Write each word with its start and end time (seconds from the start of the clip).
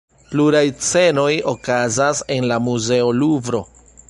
Pluraj 0.29 0.63
scenoj 0.85 1.29
okazas 1.53 2.25
en 2.37 2.51
la 2.53 2.61
muzeo 2.71 3.17
Luvro. 3.23 3.67